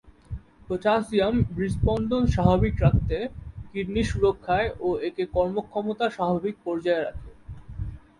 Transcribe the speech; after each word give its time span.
Potassium 0.67 1.35
হৃৎস্পন্দন 1.55 2.23
স্বাভাবিক 2.27 2.75
রাখতে, 2.85 3.17
কিডনি 3.71 4.03
সুরক্ষায় 4.03 4.69
ও 4.79 4.89
একে 5.07 5.23
কর্মক্ষমতা 5.35 6.05
স্বাভাবিক 6.09 6.55
পর্যায়ে 6.65 7.03
রাখে। 7.03 7.29